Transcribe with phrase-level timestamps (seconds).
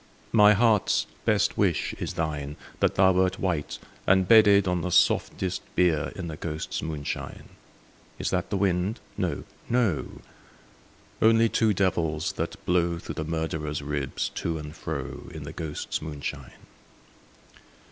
[0.31, 3.77] My heart's best wish is thine,— That thou wert white,
[4.07, 6.11] and bedded On the softest bier.
[6.15, 7.49] In the ghosts* moonshine.
[8.17, 8.99] Is that the wind?
[9.15, 10.21] No, no;
[11.21, 15.29] Only two devils, that blow Through the murderer's ribs to and fro.
[15.35, 16.65] In the ghosts' moonshine.